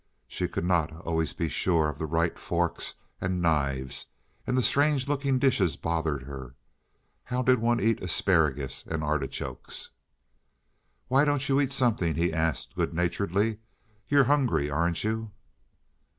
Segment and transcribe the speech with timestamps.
[0.27, 4.07] She could not always be sure of the right forks and knives,
[4.47, 6.55] and the strange looking dishes bothered her;
[7.25, 9.91] how did one eat asparagus and artichokes?
[11.07, 13.59] "Why don't you eat something?" he asked good naturedly.
[14.09, 15.33] "You're hungry, aren't you?"